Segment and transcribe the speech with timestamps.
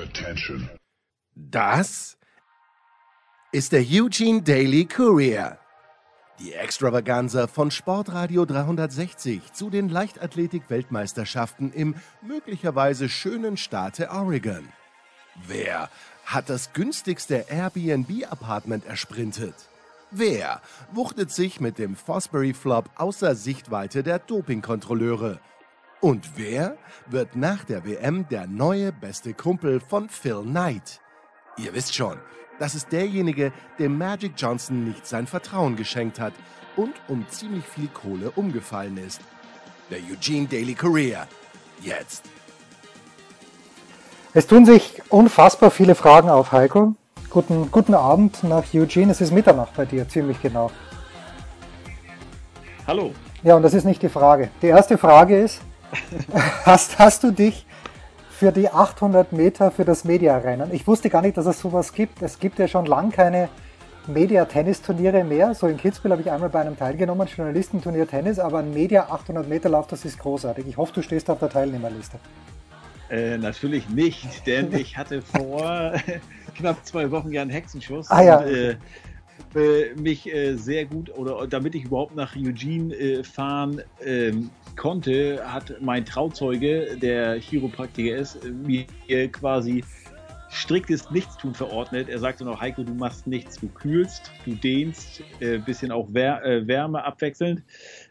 [0.00, 0.68] Attention.
[1.34, 2.16] Das
[3.52, 5.58] ist der Eugene Daily Courier.
[6.38, 14.66] Die Extravaganza von Sportradio 360 zu den Leichtathletik-Weltmeisterschaften im möglicherweise schönen Staate Oregon.
[15.46, 15.90] Wer
[16.24, 19.54] hat das günstigste Airbnb-Apartment ersprintet?
[20.10, 20.62] Wer
[20.92, 25.40] wuchtet sich mit dem Fosbury Flop außer Sichtweite der Dopingkontrolleure?
[26.00, 30.98] Und wer wird nach der WM der neue beste Kumpel von Phil Knight?
[31.58, 32.16] Ihr wisst schon,
[32.58, 36.32] das ist derjenige, dem Magic Johnson nicht sein Vertrauen geschenkt hat
[36.74, 39.20] und um ziemlich viel Kohle umgefallen ist.
[39.90, 41.26] Der Eugene Daily Courier.
[41.82, 42.24] Jetzt.
[44.32, 46.94] Es tun sich unfassbar viele Fragen auf, Heiko.
[47.28, 49.12] Guten, guten Abend nach Eugene.
[49.12, 50.70] Es ist Mitternacht bei dir, ziemlich genau.
[52.86, 53.12] Hallo.
[53.42, 54.48] Ja, und das ist nicht die Frage.
[54.62, 55.60] Die erste Frage ist,
[56.64, 57.66] hast, hast du dich
[58.30, 62.22] für die 800 Meter für das Media-Rennen, ich wusste gar nicht, dass es sowas gibt.
[62.22, 63.50] Es gibt ja schon lange keine
[64.06, 65.54] Media-Tennis-Turniere mehr.
[65.54, 69.48] So in Kitzbühel habe ich einmal bei einem teilgenommen, Journalistenturnier Tennis, aber ein Media 800
[69.48, 70.66] Meter Lauf, das ist großartig.
[70.66, 72.18] Ich hoffe, du stehst auf der Teilnehmerliste.
[73.10, 75.92] Äh, natürlich nicht, denn ich hatte vor
[76.56, 78.10] knapp zwei Wochen ja einen Hexenschuss.
[78.10, 78.38] Ah, ja.
[78.38, 78.76] Und, äh,
[79.54, 85.42] äh, mich äh, sehr gut oder damit ich überhaupt nach Eugene äh, fahren ähm, konnte,
[85.44, 88.86] hat mein Trauzeuge, der Chiropraktiker ist, mir
[89.32, 89.84] quasi
[90.50, 92.08] striktes Nichtstun verordnet.
[92.08, 96.44] Er sagte noch, Heiko, du machst nichts, du kühlst, du dehnst, äh, bisschen auch Wär
[96.44, 97.62] äh, Wärme abwechselnd,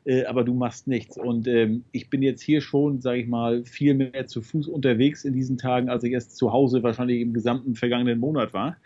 [0.10, 1.18] äh, aber du machst nichts.
[1.20, 5.24] Und ähm, ich bin jetzt hier schon, sage ich mal, viel mehr zu Fuß unterwegs
[5.24, 8.78] in diesen Tagen, als ich erst zu Hause wahrscheinlich im gesamten vergangenen Monat war.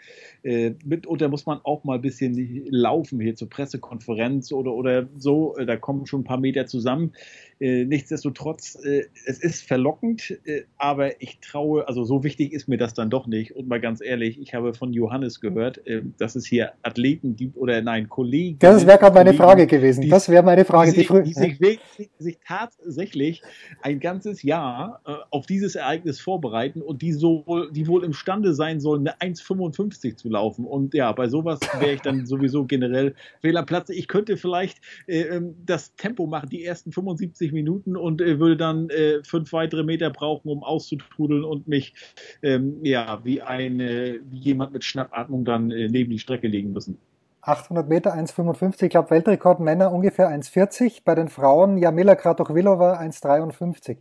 [0.43, 5.55] Äh, mitunter muss man auch mal ein bisschen laufen hier zur Pressekonferenz oder, oder so.
[5.55, 7.13] Äh, da kommen schon ein paar Meter zusammen.
[7.61, 12.77] Äh, nichtsdestotrotz, äh, es ist verlockend, äh, aber ich traue, also so wichtig ist mir
[12.77, 13.55] das dann doch nicht.
[13.55, 17.55] Und mal ganz ehrlich, ich habe von Johannes gehört, äh, dass es hier Athleten gibt
[17.55, 18.59] oder nein, Kollegen.
[18.59, 20.01] Das wäre gerade meine Frage gewesen.
[20.01, 20.91] Die, das wäre meine Frage.
[20.91, 23.41] Die, die, sich, die sich tatsächlich
[23.81, 28.79] ein ganzes Jahr äh, auf dieses Ereignis vorbereiten und die, so, die wohl imstande sein
[28.79, 30.65] sollen, eine 1,55 zu laufen.
[30.65, 33.89] Und ja, bei sowas wäre ich dann sowieso generell Fehlerplatz.
[33.89, 38.57] Ich könnte vielleicht äh, ähm, das Tempo machen, die ersten 75 Minuten und äh, würde
[38.57, 41.93] dann äh, fünf weitere Meter brauchen, um auszutrudeln und mich
[42.41, 46.97] ähm, ja wie ein wie jemand mit Schnappatmung dann äh, neben die Strecke legen müssen.
[47.45, 53.97] 800 Meter 1,55, ich glaube Weltrekord Männer ungefähr 1,40, bei den Frauen Jamila Kratochvilova 1,53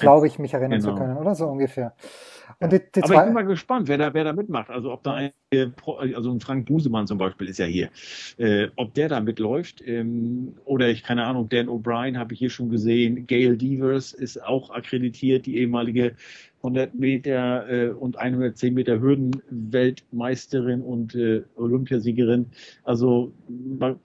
[0.00, 0.92] glaube ich, mich erinnern genau.
[0.92, 1.34] zu können, oder?
[1.34, 1.94] So ungefähr.
[2.58, 4.70] Und die, die Aber ich bin mal gespannt, wer da, wer da mitmacht.
[4.70, 5.32] Also ob da ein,
[6.14, 7.90] also ein Frank Busemann zum Beispiel ist ja hier,
[8.38, 12.50] äh, ob der da mitläuft ähm, oder ich keine Ahnung, Dan O'Brien habe ich hier
[12.50, 16.16] schon gesehen, Gail Devers ist auch akkreditiert, die ehemalige
[16.62, 22.46] 100 Meter äh, und 110 Meter Hürden-Weltmeisterin und äh, Olympiasiegerin.
[22.84, 23.32] Also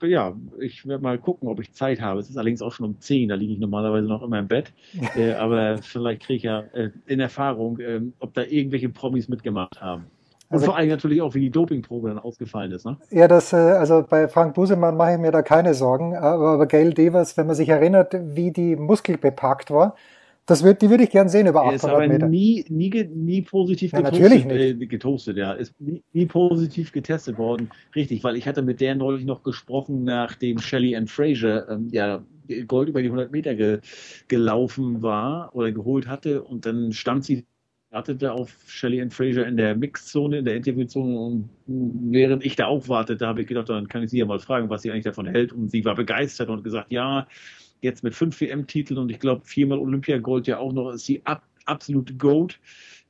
[0.02, 2.20] ja, ich werde mal gucken, ob ich Zeit habe.
[2.20, 4.72] Es ist allerdings auch schon um 10, da liege ich normalerweise noch immer im Bett.
[5.16, 9.80] äh, aber vielleicht kriege ich ja äh, in Erfahrung, äh, ob da irgendwelche Promis mitgemacht
[9.80, 10.06] haben.
[10.48, 12.86] Und also, vor allem natürlich auch, wie die Dopingprobe dann ausgefallen ist.
[12.86, 12.96] Ne?
[13.10, 16.14] Ja, das, äh, also bei Frank Busemann mache ich mir da keine Sorgen.
[16.14, 19.96] Aber, aber Gail Devers, wenn man sich erinnert, wie die Muskel bepackt war,
[20.46, 22.28] das wird, die würde ich gern sehen über 800 ist aber Meter.
[22.28, 24.50] Nie, nie, nie positiv ja, getostet, nicht.
[24.50, 25.52] Äh, getostet, ja.
[25.52, 27.70] Ist nie, nie, positiv getestet worden.
[27.94, 32.24] Richtig, weil ich hatte mit der neulich noch gesprochen, nachdem Shelley and Fraser ähm, ja
[32.68, 33.80] Gold über die 100 Meter ge,
[34.28, 37.44] gelaufen war oder geholt hatte und dann stand sie
[37.90, 42.66] wartete auf Shelley and Fraser in der Mixzone, in der Interviewzone und während ich da
[42.66, 45.04] auch wartete, habe ich gedacht, dann kann ich sie ja mal fragen, was sie eigentlich
[45.04, 47.26] davon hält und sie war begeistert und gesagt, ja,
[47.80, 51.42] jetzt mit fünf WM-Titeln und ich glaube viermal Olympiagold ja auch noch, ist sie ab,
[51.64, 52.60] absolute Gold.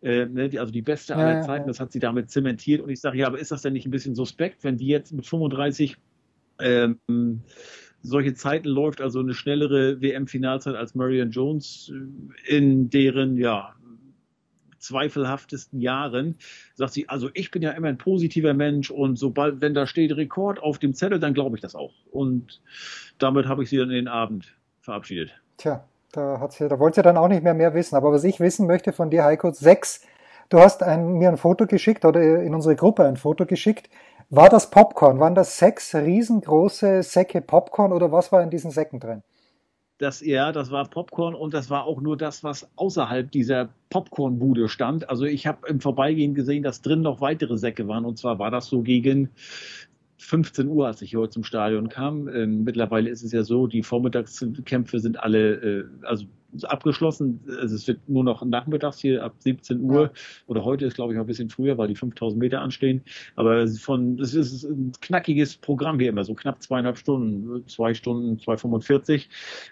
[0.03, 2.81] Äh, ne, also die beste ja, aller Zeiten, das hat sie damit zementiert.
[2.81, 5.13] Und ich sage, ja, aber ist das denn nicht ein bisschen suspekt, wenn die jetzt
[5.13, 5.97] mit 35
[6.61, 6.99] ähm,
[8.03, 13.75] solche Zeiten läuft, also eine schnellere WM-Finalzeit als Marion Jones, äh, in deren, ja,
[14.79, 16.37] zweifelhaftesten Jahren,
[16.75, 20.15] sagt sie, also ich bin ja immer ein positiver Mensch und sobald, wenn da steht
[20.17, 21.95] Rekord auf dem Zettel, dann glaube ich das auch.
[22.11, 22.63] Und
[23.19, 24.56] damit habe ich sie dann in den Abend
[24.87, 25.39] verabschiedet.
[25.59, 27.95] Tja, da, hat sie, da wollte sie dann auch nicht mehr mehr wissen.
[27.95, 30.01] Aber was ich wissen möchte von dir, Heiko, sechs,
[30.49, 33.91] du hast ein, mir ein Foto geschickt oder in unsere Gruppe ein Foto geschickt.
[34.31, 35.21] War das Popcorn?
[35.21, 39.23] Waren das sechs riesengroße Säcke Popcorn oder was war in diesen Säcken drin?
[39.99, 44.69] das ja, das war Popcorn und das war auch nur das, was außerhalb dieser Popcornbude
[44.69, 45.09] stand.
[45.09, 48.51] Also ich habe im Vorbeigehen gesehen, dass drin noch weitere Säcke waren und zwar war
[48.51, 49.31] das so gegen
[50.19, 52.29] 15 Uhr, als ich heute zum Stadion kam.
[52.29, 56.27] Ähm, mittlerweile ist es ja so, die Vormittagskämpfe sind alle, äh, also
[56.63, 57.41] abgeschlossen.
[57.61, 60.11] Also es wird nur noch nachmittags hier ab 17 Uhr ja.
[60.47, 63.03] oder heute ist glaube ich noch ein bisschen früher, weil die 5000 Meter anstehen.
[63.35, 68.39] Aber von es ist ein knackiges Programm hier immer, so knapp zweieinhalb Stunden, zwei Stunden,
[68.39, 69.27] 2,45.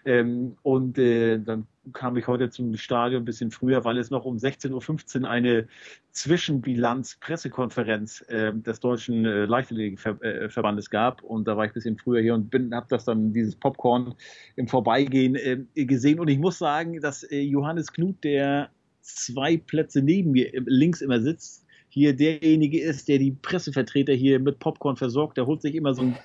[0.04, 4.24] Ähm, und äh, dann kam ich heute zum Stadion ein bisschen früher, weil es noch
[4.24, 5.68] um 16.15 Uhr eine
[6.12, 11.22] Zwischenbilanz-Pressekonferenz äh, des Deutschen äh, Leichtathletikverbandes gab.
[11.22, 14.14] Und da war ich ein bisschen früher hier und habe das dann, dieses Popcorn
[14.56, 16.20] im Vorbeigehen äh, gesehen.
[16.20, 18.70] Und ich muss sagen, dass äh, Johannes Knut, der
[19.00, 24.58] zwei Plätze neben mir links immer sitzt, hier derjenige ist, der die Pressevertreter hier mit
[24.58, 25.36] Popcorn versorgt.
[25.36, 26.16] Der holt sich immer so ein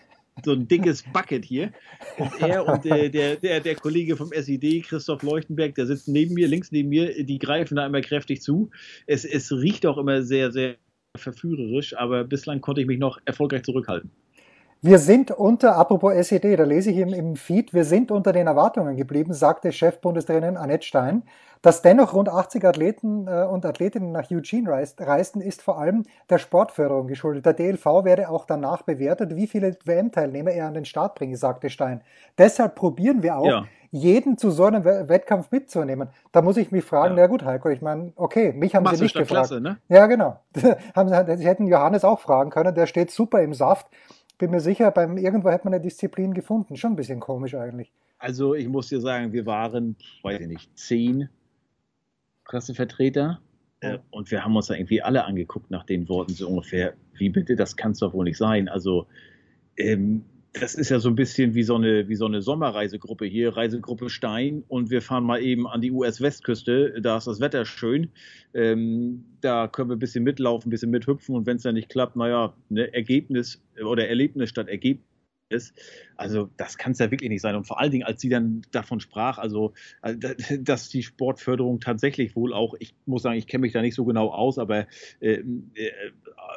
[0.43, 1.71] so ein dickes Bucket hier.
[2.17, 6.33] Und er und der, der, der, der Kollege vom SED, Christoph Leuchtenberg, der sitzt neben
[6.33, 8.69] mir, links neben mir, die greifen da immer kräftig zu.
[9.07, 10.75] Es, es riecht auch immer sehr, sehr
[11.17, 14.11] verführerisch, aber bislang konnte ich mich noch erfolgreich zurückhalten.
[14.81, 18.47] Wir sind unter, apropos SED, da lese ich im, im Feed, wir sind unter den
[18.47, 21.23] Erwartungen geblieben, sagte Chefbundestrainerin Annette Stein.
[21.61, 26.05] Dass dennoch rund 80 Athleten äh, und Athletinnen nach Eugene reist, reisten, ist vor allem
[26.29, 27.45] der Sportförderung geschuldet.
[27.45, 31.69] Der DLV werde auch danach bewertet, wie viele WM-Teilnehmer er an den Start bringe, sagte
[31.69, 31.99] Stein.
[32.37, 33.65] Deshalb probieren wir auch, ja.
[33.91, 36.07] jeden zu so einem Wettkampf mitzunehmen.
[36.31, 37.23] Da muss ich mich fragen, ja.
[37.23, 39.49] na gut, Heiko, ich meine, okay, mich haben Machst sie nicht gefragt.
[39.49, 39.79] Klasse, ne?
[39.89, 40.39] Ja, genau.
[40.55, 43.87] sie hätten Johannes auch fragen können, der steht super im Saft
[44.39, 46.75] bin mir sicher, beim irgendwo hätte man eine Disziplin gefunden.
[46.75, 47.91] Schon ein bisschen komisch eigentlich.
[48.17, 51.29] Also ich muss dir sagen, wir waren, weiß ich nicht, zehn
[52.45, 53.39] Pressevertreter
[53.81, 57.29] äh, und wir haben uns da irgendwie alle angeguckt nach den Worten so ungefähr, wie
[57.29, 58.67] bitte, das kann es doch wohl nicht sein.
[58.67, 59.07] Also
[59.77, 60.25] ähm,
[60.59, 64.09] das ist ja so ein bisschen wie so eine, wie so eine Sommerreisegruppe hier, Reisegruppe
[64.09, 64.63] Stein.
[64.67, 67.01] Und wir fahren mal eben an die US-Westküste.
[67.01, 68.11] Da ist das Wetter schön.
[68.53, 71.35] Ähm, da können wir ein bisschen mitlaufen, ein bisschen mithüpfen.
[71.35, 75.05] Und wenn es dann nicht klappt, naja, ne, Ergebnis oder Erlebnis statt Ergebnis
[75.49, 75.73] ist.
[76.15, 77.55] Also das kann es ja wirklich nicht sein.
[77.55, 80.15] Und vor allen Dingen, als sie dann davon sprach, also äh,
[80.59, 84.05] dass die Sportförderung tatsächlich wohl auch, ich muss sagen, ich kenne mich da nicht so
[84.05, 84.87] genau aus, aber
[85.19, 85.41] äh,
[85.73, 85.91] äh,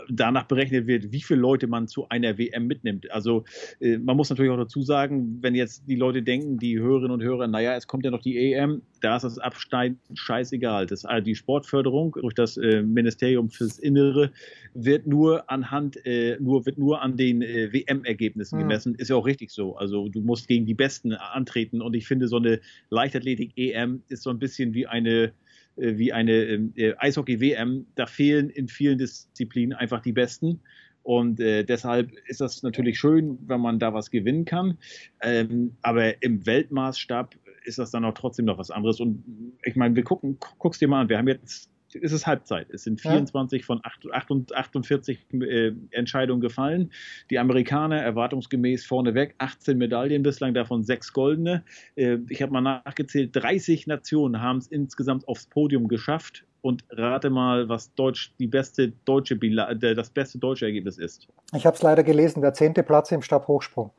[0.08, 3.10] danach berechnet wird, wie viele Leute man zu einer WM mitnimmt.
[3.10, 3.44] Also
[3.81, 7.22] äh, man muss natürlich auch dazu sagen, wenn jetzt die Leute denken, die Hörerinnen und
[7.22, 10.87] Hörer, naja, es kommt ja noch die EM, da ist das Absteigen scheißegal.
[10.87, 14.32] Das, also die Sportförderung durch das äh, Ministerium fürs Innere
[14.75, 18.62] wird nur anhand, äh, nur, wird nur an den WM-Ergebnissen ja.
[18.62, 18.94] gemessen.
[18.94, 19.76] Ist ja auch richtig so.
[19.76, 22.60] Also du musst gegen die Besten antreten und ich finde, so eine
[22.90, 25.32] Leichtathletik-EM ist so ein bisschen wie eine
[25.77, 27.87] wie eine ähm, äh, Eishockey-WM.
[27.95, 30.61] Da fehlen in vielen Disziplinen einfach die Besten.
[31.03, 34.79] Und äh, deshalb ist das natürlich schön, wenn man da was gewinnen kann.
[35.21, 37.35] Ähm, aber im Weltmaßstab
[37.65, 39.01] ist das dann auch trotzdem noch was anderes.
[39.01, 39.25] Und
[39.65, 41.09] ich meine, wir gucken, guck's dir mal an.
[41.09, 42.71] Wir haben jetzt ist es Halbzeit.
[42.71, 43.67] Es sind 24 ja.
[43.67, 46.91] von 48 äh, Entscheidungen gefallen.
[47.31, 51.65] Die Amerikaner erwartungsgemäß vorneweg 18 Medaillen bislang, davon sechs goldene.
[51.97, 56.44] Äh, ich habe mal nachgezählt, 30 Nationen haben es insgesamt aufs Podium geschafft.
[56.61, 61.27] Und rate mal, was Deutsch die beste deutsche das beste deutsche Ergebnis ist.
[61.56, 63.91] Ich habe es leider gelesen, der zehnte Platz im Stabhochsprung.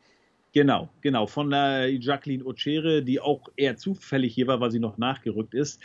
[0.53, 1.25] Genau, genau.
[1.25, 5.81] Von der Jacqueline Ocere, die auch eher zufällig hier war, weil sie noch nachgerückt ist.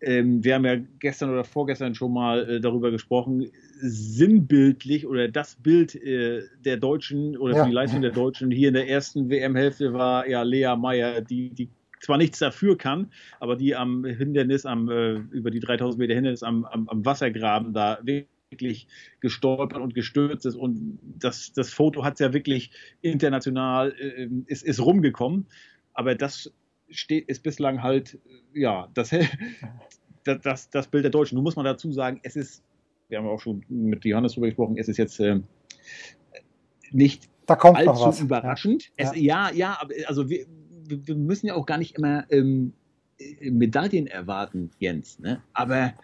[0.00, 5.56] Ähm, wir haben ja gestern oder vorgestern schon mal äh, darüber gesprochen, sinnbildlich oder das
[5.56, 7.66] Bild äh, der Deutschen oder ja.
[7.66, 11.68] die Leistung der Deutschen hier in der ersten WM-Hälfte war ja Lea Meyer, die, die
[11.98, 13.10] zwar nichts dafür kann,
[13.40, 17.72] aber die am Hindernis, am, äh, über die 3000 Meter Hindernis am, am, am Wassergraben
[17.72, 18.31] da wirklich
[19.20, 20.56] gestolpert und gestürzt ist.
[20.56, 25.46] Und das, das Foto hat es ja wirklich international, äh, ist, ist rumgekommen.
[25.94, 26.52] Aber das
[26.90, 28.18] steht, ist bislang halt,
[28.54, 29.10] ja, das,
[30.24, 31.36] das, das Bild der Deutschen.
[31.36, 32.62] Nun muss man dazu sagen, es ist,
[33.08, 35.40] wir haben auch schon mit Johannes darüber gesprochen, es ist jetzt äh,
[36.90, 38.84] nicht da kommt allzu überraschend.
[38.84, 38.90] Ja.
[38.96, 40.46] Es, ja, ja, also wir,
[40.86, 42.72] wir müssen ja auch gar nicht immer ähm,
[43.40, 45.18] Medaillen erwarten, Jens.
[45.18, 45.42] Ne?
[45.52, 45.94] Aber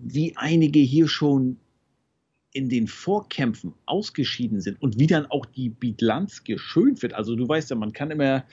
[0.00, 1.58] wie einige hier schon
[2.52, 7.14] in den Vorkämpfen ausgeschieden sind und wie dann auch die Bilanz geschönt wird.
[7.14, 8.44] Also du weißt ja, man kann immer,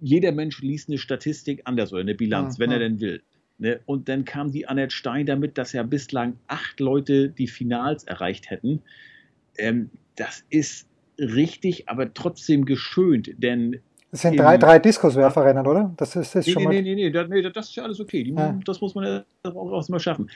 [0.00, 3.22] jeder Mensch liest eine Statistik anders oder eine Bilanz, ja, wenn er denn will.
[3.58, 3.80] Ne?
[3.86, 8.50] Und dann kam die Annette Stein damit, dass ja bislang acht Leute die Finals erreicht
[8.50, 8.82] hätten.
[9.56, 10.88] Ähm, das ist
[11.18, 15.94] richtig, aber trotzdem geschönt, denn das sind drei, drei Diskuswerferrennen, oder?
[15.96, 16.82] Das ist, ist nee, schon nee, mal...
[16.82, 18.22] nee, nee, nee, das ist ja alles okay.
[18.22, 18.58] Die, ja.
[18.66, 20.28] Das muss man ja auch mal schaffen.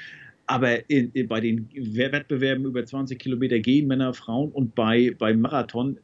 [0.46, 5.40] Aber in, in, bei den Wettbewerben über 20 Kilometer gehen Männer, Frauen und bei, beim
[5.40, 5.98] Marathon,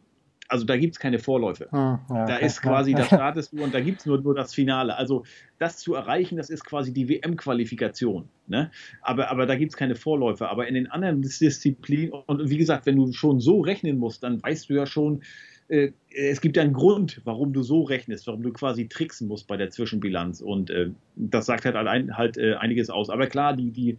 [0.53, 1.69] also da gibt es keine Vorläufe.
[1.71, 2.99] Hm, ja, da okay, ist quasi, ja.
[2.99, 4.97] da startest du und da gibt es nur, nur das Finale.
[4.97, 5.25] Also
[5.59, 8.29] das zu erreichen, das ist quasi die WM-Qualifikation.
[8.49, 8.71] Ne?
[9.01, 10.49] Aber, aber da gibt es keine Vorläufe.
[10.49, 14.43] Aber in den anderen Disziplinen, und wie gesagt, wenn du schon so rechnen musst, dann
[14.43, 15.23] weißt du ja schon,
[15.69, 19.57] äh, es gibt einen Grund, warum du so rechnest, warum du quasi tricksen musst bei
[19.57, 20.41] der Zwischenbilanz.
[20.41, 23.11] Und äh, das sagt halt, allein, halt äh, einiges aus.
[23.11, 23.99] Aber klar, die, die,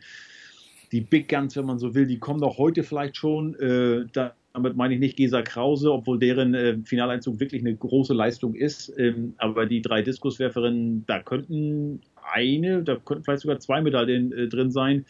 [0.92, 3.56] die Big Guns, wenn man so will, die kommen doch heute vielleicht schon.
[3.56, 8.14] Äh, da, damit meine ich nicht Gesa Krause, obwohl deren äh, Finaleinzug wirklich eine große
[8.14, 8.94] Leistung ist.
[8.98, 12.02] Ähm, aber die drei Diskuswerferinnen, da könnten
[12.32, 15.06] eine, da könnten vielleicht sogar zwei Medaillen äh, drin sein.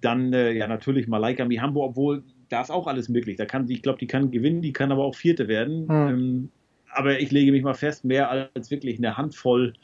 [0.00, 3.36] Dann äh, ja natürlich Malaika Mihambo, obwohl da ist auch alles möglich.
[3.36, 5.88] Da kann, ich glaube, die kann gewinnen, die kann aber auch Vierte werden.
[5.88, 6.08] Hm.
[6.08, 6.50] Ähm,
[6.92, 9.74] aber ich lege mich mal fest, mehr als wirklich eine Handvoll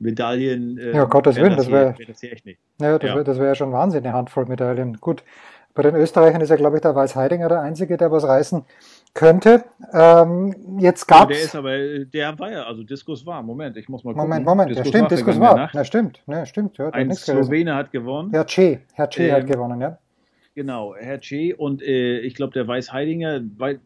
[0.00, 0.78] Medaillen.
[0.78, 2.58] Äh, ja, Gottes Willen, das wäre wär das echt nicht.
[2.80, 3.16] Ja, das ja.
[3.16, 4.98] wäre wär schon Wahnsinn, eine Handvoll Medaillen.
[5.00, 5.22] Gut,
[5.74, 8.64] bei den Österreichern ist ja, glaube ich, der Weiß Heidinger der Einzige, der was reißen
[9.14, 9.64] könnte.
[9.92, 14.02] Ähm, jetzt gab Der ist aber, der war ja, also Diskus war, Moment, ich muss
[14.02, 14.28] mal gucken.
[14.28, 15.70] Moment, Moment, Diskus ja, stimmt, Diskus war.
[15.72, 16.78] Ja, stimmt, ja, stimmt.
[16.78, 18.32] Ja, Ein Slowene hat gewonnen.
[18.32, 19.98] Ja, Che, Herr Che ähm, hat gewonnen, ja.
[20.54, 23.80] Genau, Herr Che und äh, ich glaube, der Weiß Heidinger, weil,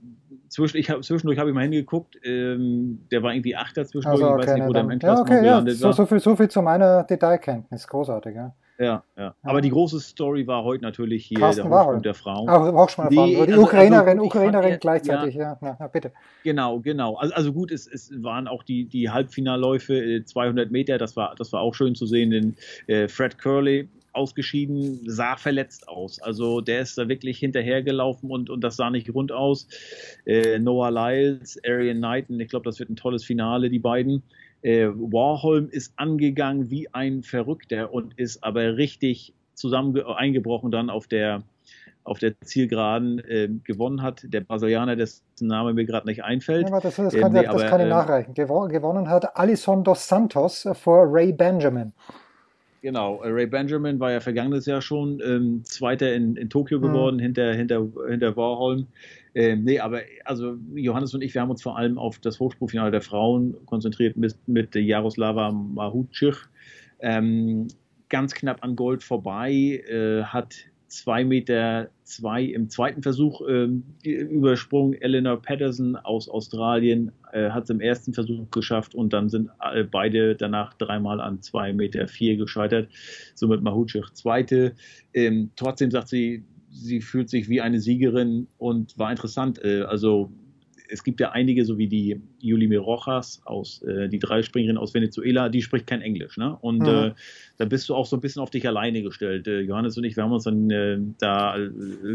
[0.49, 4.35] zwischen, ich hab, zwischendurch habe ich mal hingeguckt, ähm, der war irgendwie Achter zwischendurch, also,
[4.35, 6.49] okay, ich weiß nicht, wo der im ja, okay, ja, so, so, viel, so viel
[6.49, 8.55] zu meiner Detailkenntnis, großartig, ja.
[8.79, 9.35] Ja, ja.
[9.43, 12.49] Aber die große Story war heute natürlich hier Carsten der Hochsprung der Frauen.
[12.49, 13.29] Ach, Hochsprung der Frauen.
[13.29, 15.59] Die, die also, Ukrainerin, also, Ukrainerin fand, gleichzeitig, ja.
[15.63, 15.87] Ja, ja.
[15.87, 16.13] bitte.
[16.43, 17.15] Genau, genau.
[17.15, 21.35] Also, also gut, es, es waren auch die, die Halbfinalläufe, 200 äh, Meter, das war,
[21.39, 22.57] das war auch schön zu sehen, denn
[22.89, 26.21] äh, Fred Curley ausgeschieden, sah verletzt aus.
[26.21, 29.69] Also der ist da wirklich hinterhergelaufen und, und das sah nicht rund aus.
[30.27, 34.23] Äh, Noah Lyles, Arian Knighton, ich glaube, das wird ein tolles Finale, die beiden.
[34.63, 41.07] Äh, Warholm ist angegangen wie ein Verrückter und ist aber richtig zusammen eingebrochen dann auf
[41.07, 41.43] der
[42.05, 44.27] auf der Zielgeraden äh, gewonnen hat.
[44.29, 46.69] Der Brasilianer, dessen Name mir gerade nicht einfällt.
[46.69, 48.35] Ja, das, das, kann, äh, nee, das aber, kann ich ähm, nachreichen.
[48.35, 51.93] gewonnen hat Alison dos Santos vor Ray Benjamin.
[52.85, 56.83] Genau, äh, Ray Benjamin war ja vergangenes Jahr schon ähm, Zweiter in, in Tokio mhm.
[56.83, 58.89] geworden, hinter, hinter, hinter Warholm.
[59.35, 62.91] Ähm, nee, aber also Johannes und ich, wir haben uns vor allem auf das Hochsprungfinale
[62.91, 66.37] der Frauen konzentriert mit, mit Jaroslava Mahutschich.
[67.01, 67.69] Ähm,
[68.11, 70.55] ganz knapp an Gold vorbei, äh, hat
[70.95, 74.95] zwei Meter zwei im zweiten Versuch ähm, übersprungen.
[74.95, 79.83] Eleanor Patterson aus Australien äh, hat es im ersten Versuch geschafft und dann sind äh,
[79.83, 82.89] beide danach dreimal an zwei Meter vier gescheitert.
[83.35, 84.75] Somit Mahutschich zweite.
[85.13, 89.63] Ähm, trotzdem sagt sie, sie fühlt sich wie eine Siegerin und war interessant.
[89.65, 90.31] Äh, also
[90.95, 95.49] es gibt ja einige, so wie die Juli Rojas aus, äh, die Dreispringerin aus Venezuela,
[95.49, 96.57] die spricht kein Englisch, ne?
[96.61, 96.89] Und mhm.
[96.89, 97.13] äh,
[97.57, 99.49] da bist du auch so ein bisschen auf dich alleine gestellt.
[99.49, 101.71] Äh, Johannes und ich, wir haben uns dann äh, da äh,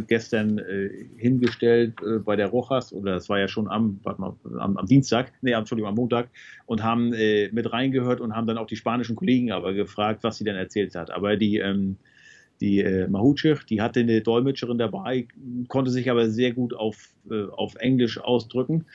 [0.07, 4.35] gestern äh, hingestellt äh, bei der Rojas, oder das war ja schon am, warte mal,
[4.57, 6.29] am, am Dienstag, nee, Entschuldigung, am Montag,
[6.65, 10.37] und haben äh, mit reingehört und haben dann auch die spanischen Kollegen aber gefragt, was
[10.37, 11.11] sie denn erzählt hat.
[11.11, 11.97] Aber die, ähm,
[12.61, 15.27] die äh, Mahutschich, die hatte eine Dolmetscherin dabei,
[15.67, 18.85] konnte sich aber sehr gut auf, äh, auf Englisch ausdrücken.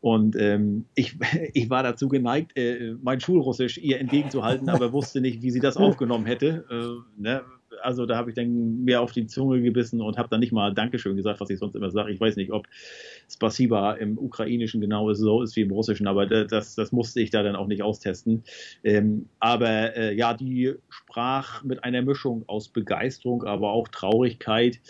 [0.00, 1.16] Und ähm, ich,
[1.52, 5.76] ich war dazu geneigt, äh, mein Schulrussisch ihr entgegenzuhalten, aber wusste nicht, wie sie das
[5.76, 6.64] aufgenommen hätte.
[6.70, 7.42] Äh, ne?
[7.82, 10.72] Also da habe ich dann mehr auf die Zunge gebissen und habe dann nicht mal
[10.74, 12.12] Dankeschön gesagt, was ich sonst immer sage.
[12.12, 12.66] Ich weiß nicht, ob
[13.30, 17.42] Spasiba im Ukrainischen genau so ist wie im Russischen, aber das, das musste ich da
[17.42, 18.42] dann auch nicht austesten.
[18.84, 24.80] Ähm, aber äh, ja, die sprach mit einer Mischung aus Begeisterung, aber auch Traurigkeit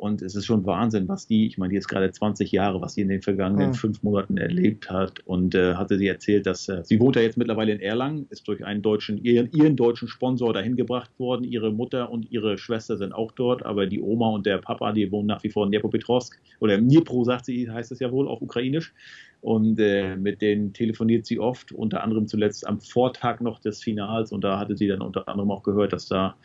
[0.00, 2.94] und es ist schon Wahnsinn, was die, ich meine, die ist gerade 20 Jahre, was
[2.94, 3.74] sie in den vergangenen mhm.
[3.74, 5.20] fünf Monaten erlebt hat.
[5.26, 8.48] Und äh, hatte sie erzählt, dass äh, sie wohnt ja jetzt mittlerweile in Erlangen, ist
[8.48, 11.44] durch einen deutschen, ihren, ihren deutschen Sponsor dahin gebracht worden.
[11.44, 15.12] Ihre Mutter und ihre Schwester sind auch dort, aber die Oma und der Papa, die
[15.12, 18.40] wohnen nach wie vor in Dnipropetrovsk oder Dnipro, sagt sie, heißt es ja wohl, auf
[18.40, 18.94] Ukrainisch.
[19.42, 24.32] Und äh, mit denen telefoniert sie oft, unter anderem zuletzt am Vortag noch des Finals.
[24.32, 26.36] Und da hatte sie dann unter anderem auch gehört, dass da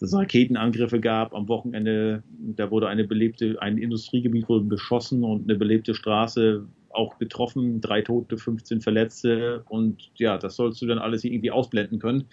[0.00, 2.22] dass es Raketenangriffe gab am Wochenende.
[2.56, 8.02] Da wurde eine belebte, ein Industriegebiet wurde beschossen und eine belebte Straße auch getroffen, drei
[8.02, 12.24] Tote, 15 Verletzte und ja, das sollst du dann alles irgendwie ausblenden können,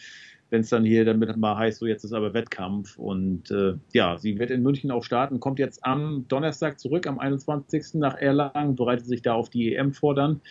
[0.50, 4.17] wenn es dann hier damit mal heißt, so jetzt ist aber Wettkampf und äh, ja,
[4.17, 7.95] sie wird in München auch starten, kommt jetzt am Donnerstag zurück, am 21.
[7.95, 10.41] nach Erlangen, bereitet sich da auf die EM vor dann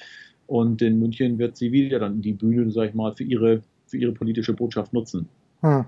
[0.47, 3.97] und in München wird sie wieder dann die Bühne, sag ich mal, für ihre, für
[3.97, 5.29] ihre politische Botschaft nutzen.
[5.63, 5.87] Hm.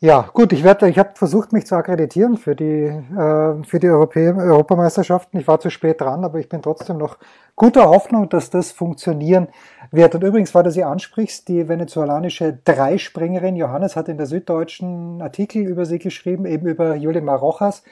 [0.00, 3.88] Ja, gut, ich werde, ich habe versucht, mich zu akkreditieren für die, äh, für die
[3.88, 5.40] Europä Europameisterschaften.
[5.40, 7.18] Ich war zu spät dran, aber ich bin trotzdem noch
[7.56, 9.48] guter Hoffnung, dass das funktionieren
[9.90, 10.14] wird.
[10.14, 15.62] Und übrigens, weil du sie ansprichst, die venezolanische Dreispringerin Johannes hat in der Süddeutschen Artikel
[15.66, 17.82] über sie geschrieben, eben über Julima Rojas.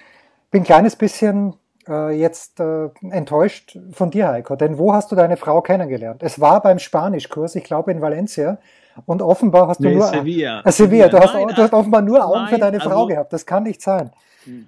[0.52, 1.54] Bin ein kleines bisschen
[1.88, 4.56] äh, jetzt äh, enttäuscht von dir, Heiko.
[4.56, 6.22] Denn wo hast du deine Frau kennengelernt?
[6.22, 8.58] Es war beim Spanischkurs, ich glaube in Valencia.
[9.04, 10.62] Und offenbar hast du nee, nur Sevilla.
[10.64, 11.08] Äh, Sevilla.
[11.08, 13.32] Du, hast, nein, du hast offenbar nur Augen nein, für deine Frau also, gehabt.
[13.32, 14.10] Das kann nicht sein.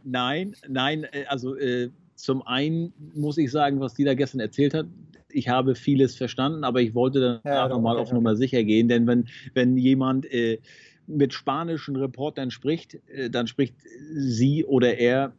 [0.04, 4.74] Nein, nein, äh, also äh, zum einen muss ich sagen, was die da gestern erzählt
[4.74, 4.86] hat,
[5.30, 9.06] ich habe vieles verstanden, aber ich wollte dann ja, nochmal auf Nummer sicher gehen, denn
[9.06, 10.58] wenn, wenn jemand äh,
[11.06, 13.74] mit spanischen Reportern spricht, äh, dann spricht
[14.14, 15.32] sie oder er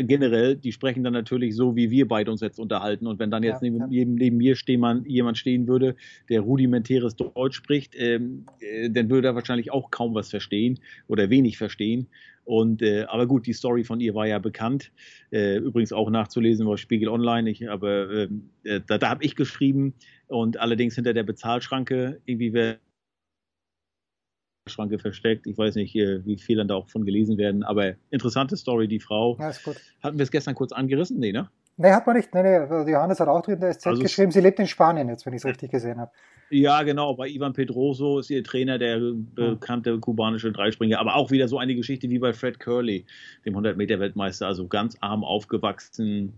[0.00, 3.06] generell, die sprechen dann natürlich so, wie wir beide uns jetzt unterhalten.
[3.06, 4.04] Und wenn dann jetzt ja, neben, ja.
[4.04, 5.96] neben, mir stehen, man, jemand stehen würde,
[6.28, 11.30] der rudimentäres Deutsch spricht, ähm, äh, dann würde er wahrscheinlich auch kaum was verstehen oder
[11.30, 12.08] wenig verstehen.
[12.44, 14.92] Und äh, aber gut, die Story von ihr war ja bekannt.
[15.30, 17.48] Äh, übrigens auch nachzulesen bei Spiegel Online.
[17.50, 19.94] Ich, aber ähm, äh, da, da habe ich geschrieben
[20.26, 22.78] und allerdings hinter der Bezahlschranke irgendwie wäre
[24.66, 25.46] Schranke versteckt.
[25.46, 29.00] Ich weiß nicht, wie viel dann da auch von gelesen werden, aber interessante Story, die
[29.00, 29.36] Frau.
[29.38, 29.76] Ja, ist gut.
[30.02, 31.18] Hatten wir es gestern kurz angerissen?
[31.18, 31.50] Nee, ne?
[31.76, 32.32] Nee, hat man nicht.
[32.32, 32.56] Nee, nee.
[32.56, 35.26] Also Johannes hat auch drin in der SZ also geschrieben, sie lebt in Spanien jetzt,
[35.26, 36.12] wenn ich es richtig gesehen habe.
[36.48, 37.14] Ja, genau.
[37.14, 39.00] Bei Ivan Pedroso ist ihr Trainer, der
[39.34, 40.98] bekannte kubanische Dreispringer.
[40.98, 43.04] Aber auch wieder so eine Geschichte wie bei Fred Curley,
[43.44, 44.46] dem 100-Meter-Weltmeister.
[44.46, 46.32] Also ganz arm aufgewachsen,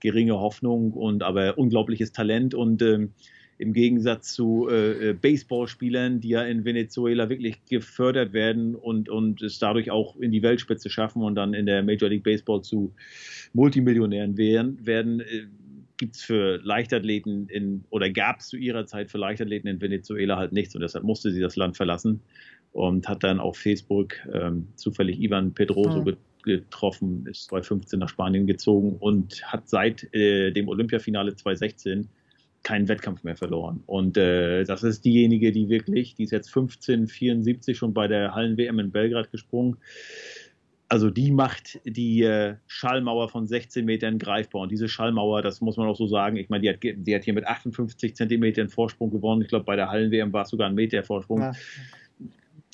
[0.00, 2.54] geringe Hoffnung und aber unglaubliches Talent.
[2.54, 3.14] Und ähm,
[3.58, 9.42] im Gegensatz zu äh, äh, Baseballspielern, die ja in Venezuela wirklich gefördert werden und, und
[9.42, 12.94] es dadurch auch in die Weltspitze schaffen und dann in der Major League Baseball zu
[13.52, 15.46] Multimillionären werden, werden äh,
[15.96, 20.36] gibt es für Leichtathleten in oder gab es zu ihrer Zeit für Leichtathleten in Venezuela
[20.36, 22.20] halt nichts und deshalb musste sie das Land verlassen
[22.72, 26.16] und hat dann auf Facebook ähm, zufällig Ivan Pedroso mhm.
[26.44, 32.08] getroffen, ist 2015 nach Spanien gezogen und hat seit äh, dem Olympiafinale 2016
[32.62, 33.82] keinen Wettkampf mehr verloren.
[33.86, 38.78] Und äh, das ist diejenige, die wirklich, die ist jetzt 1574 schon bei der Hallen-WM
[38.78, 39.76] in Belgrad gesprungen.
[40.90, 44.62] Also die macht die äh, Schallmauer von 16 Metern greifbar.
[44.62, 47.24] Und diese Schallmauer, das muss man auch so sagen, ich meine, die hat, die hat
[47.24, 49.42] hier mit 58 Zentimetern Vorsprung gewonnen.
[49.42, 51.40] Ich glaube, bei der Hallen-WM war es sogar ein Meter Vorsprung.
[51.40, 51.52] Ja.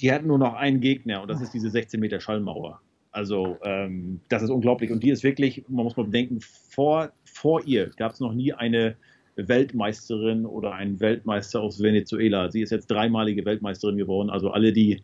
[0.00, 2.80] Die hat nur noch einen Gegner und das ist diese 16 Meter Schallmauer.
[3.10, 4.90] Also ähm, das ist unglaublich.
[4.90, 8.52] Und die ist wirklich, man muss mal bedenken, vor, vor ihr gab es noch nie
[8.52, 8.96] eine
[9.36, 12.50] Weltmeisterin oder ein Weltmeister aus Venezuela.
[12.50, 14.30] Sie ist jetzt dreimalige Weltmeisterin geworden.
[14.30, 15.02] Also alle, die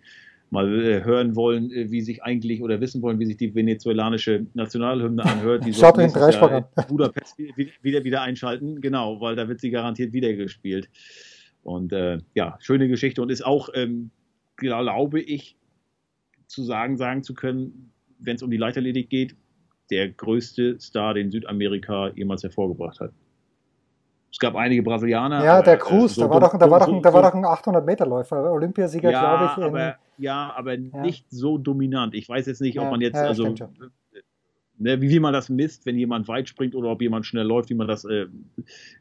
[0.51, 4.47] mal äh, hören wollen, äh, wie sich eigentlich oder wissen wollen, wie sich die venezuelanische
[4.55, 8.81] Nationalhymne anhört, die sollten Jahr Budapest wieder, wieder einschalten.
[8.81, 10.89] Genau, weil da wird sie garantiert wieder gespielt.
[11.63, 14.11] Und äh, ja, schöne Geschichte und ist auch, ähm,
[14.57, 15.57] glaube ich,
[16.47, 19.37] zu sagen, sagen zu können, wenn es um die Leiterledig geht,
[19.91, 23.13] der größte Star, den Südamerika jemals hervorgebracht hat.
[24.33, 25.45] Es gab einige Brasilianer.
[25.45, 27.45] Ja, der Cruz, so, da war doch, da war doch, so, da war doch ein
[27.45, 29.65] 800-Meter-Läufer, Olympiasieger, ja, glaube ich.
[29.65, 31.01] Aber, ja, aber ja.
[31.01, 32.15] nicht so dominant.
[32.15, 33.55] Ich weiß jetzt nicht, ob man jetzt, also,
[34.79, 37.75] ne, wie man das misst, wenn jemand weit springt oder ob jemand schnell läuft, wie
[37.75, 38.27] man das äh,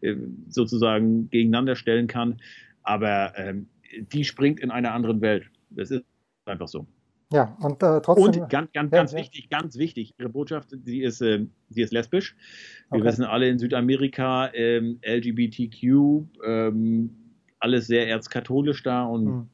[0.01, 0.15] äh,
[0.47, 2.37] sozusagen gegeneinander stellen kann.
[2.81, 3.67] Aber ähm,
[4.11, 5.45] die springt in einer anderen Welt.
[5.69, 6.03] Das ist
[6.45, 6.87] einfach so.
[7.31, 8.41] Ja, und äh, trotzdem.
[8.41, 9.19] Und ganz, ganz, ganz ja.
[9.19, 12.35] wichtig, ganz wichtig, ihre Botschaft, sie ist, äh, sie ist lesbisch.
[12.89, 13.07] Wir okay.
[13.07, 15.83] wissen alle in Südamerika, ähm, LGBTQ,
[16.43, 17.15] ähm,
[17.59, 19.49] alles sehr erzkatholisch da und mhm.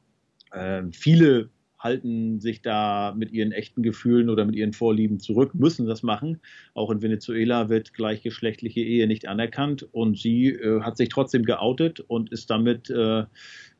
[0.52, 5.86] äh, viele halten sich da mit ihren echten Gefühlen oder mit ihren Vorlieben zurück, müssen
[5.86, 6.40] das machen.
[6.74, 12.00] Auch in Venezuela wird gleichgeschlechtliche Ehe nicht anerkannt und sie äh, hat sich trotzdem geoutet
[12.00, 13.20] und ist damit äh,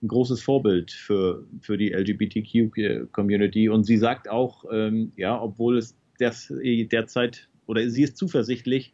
[0.02, 3.68] ein großes Vorbild für, für die LGBTQ-Community.
[3.68, 8.92] Und sie sagt auch, ähm, ja, obwohl es das derzeit oder sie ist zuversichtlich,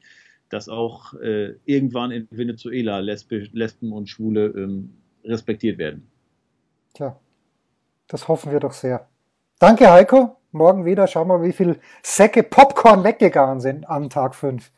[0.48, 4.90] dass auch äh, irgendwann in Venezuela Lesbe, Lesben und Schwule ähm,
[5.24, 6.06] respektiert werden.
[6.94, 7.18] Tja,
[8.12, 9.08] das hoffen wir doch sehr.
[9.58, 10.36] Danke, Heiko.
[10.52, 11.06] Morgen wieder.
[11.06, 14.70] Schauen wir wie viele Säcke Popcorn weggegangen sind am Tag 5.